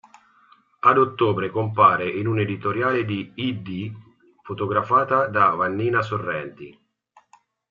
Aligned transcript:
Ad 0.79 0.97
ottobre 0.97 1.51
compare 1.51 2.09
in 2.09 2.25
un 2.25 2.39
editoriale 2.39 3.05
di 3.05 3.33
"i-D", 3.35 3.93
fotografata 4.41 5.27
da 5.27 5.49
Vanina 5.51 6.01
Sorrenti. 6.01 6.75